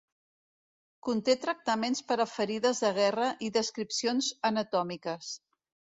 [1.07, 5.31] Conté tractaments per a ferides de guerra i descripcions anatòmiques.